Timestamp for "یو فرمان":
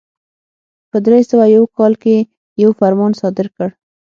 2.63-3.11